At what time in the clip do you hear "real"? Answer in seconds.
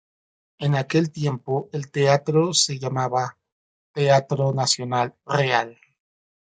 5.27-5.77